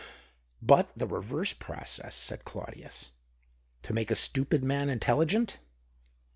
"But 0.63 0.89
the 0.97 1.05
reverse 1.05 1.53
process," 1.53 2.15
said 2.15 2.43
Claudius," 2.43 3.11
to 3.83 3.93
make 3.93 4.09
a 4.09 4.15
stupid 4.15 4.63
man 4.63 4.89
intelligent." 4.89 5.59